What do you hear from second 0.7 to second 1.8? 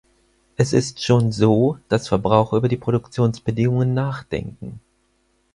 ist schon so,